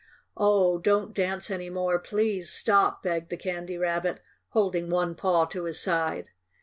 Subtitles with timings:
[0.35, 1.99] "Oh, don't dance any more!
[1.99, 6.31] Please stop!" begged the Candy Rabbit, holding one paw to his side.